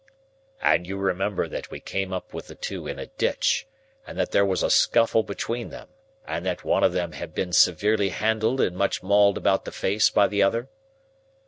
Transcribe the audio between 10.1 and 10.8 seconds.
the other?"